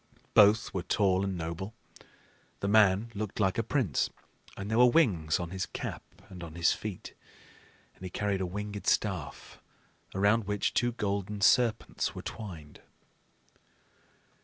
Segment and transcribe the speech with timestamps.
[0.33, 1.75] Both were tall and noble.
[2.61, 4.09] The man looked like a prince;
[4.57, 7.13] and there were wings on his cap and on his feet,
[7.93, 9.59] and he carried a winged staff,
[10.15, 12.81] around which two golden serpents were twined.